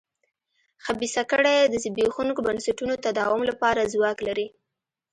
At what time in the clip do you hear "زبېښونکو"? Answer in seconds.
1.83-2.45